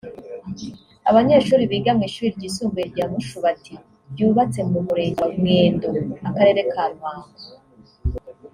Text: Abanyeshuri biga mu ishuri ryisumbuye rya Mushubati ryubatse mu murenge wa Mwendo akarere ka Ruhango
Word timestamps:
Abanyeshuri 1.09 1.63
biga 1.71 1.91
mu 1.97 2.03
ishuri 2.09 2.27
ryisumbuye 2.37 2.85
rya 2.91 3.05
Mushubati 3.11 3.73
ryubatse 4.11 4.59
mu 4.71 4.79
murenge 4.87 5.19
wa 5.23 5.31
Mwendo 5.41 5.87
akarere 6.29 6.61
ka 6.73 6.83
Ruhango 6.91 7.39